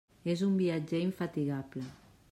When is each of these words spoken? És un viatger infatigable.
És 0.33 0.41
un 0.47 0.55
viatger 0.61 1.03
infatigable. 1.09 1.89